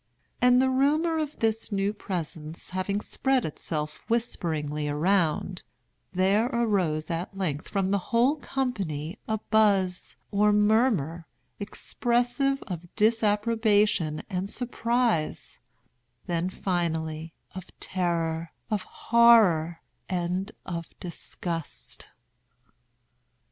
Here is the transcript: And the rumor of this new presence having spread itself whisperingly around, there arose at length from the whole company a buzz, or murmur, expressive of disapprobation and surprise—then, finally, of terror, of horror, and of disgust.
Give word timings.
And 0.41 0.59
the 0.59 0.71
rumor 0.71 1.19
of 1.19 1.37
this 1.37 1.71
new 1.71 1.93
presence 1.93 2.71
having 2.71 3.01
spread 3.01 3.45
itself 3.45 4.03
whisperingly 4.09 4.89
around, 4.89 5.61
there 6.11 6.47
arose 6.47 7.11
at 7.11 7.37
length 7.37 7.67
from 7.67 7.91
the 7.91 7.99
whole 8.09 8.37
company 8.37 9.19
a 9.27 9.37
buzz, 9.37 10.15
or 10.31 10.51
murmur, 10.51 11.27
expressive 11.59 12.63
of 12.65 12.87
disapprobation 12.95 14.23
and 14.27 14.49
surprise—then, 14.49 16.49
finally, 16.49 17.35
of 17.53 17.69
terror, 17.79 18.53
of 18.71 18.81
horror, 18.81 19.81
and 20.09 20.51
of 20.65 20.99
disgust. 20.99 22.09